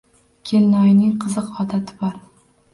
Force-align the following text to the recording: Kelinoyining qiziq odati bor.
Kelinoyining 0.51 1.13
qiziq 1.27 1.55
odati 1.67 2.01
bor. 2.03 2.21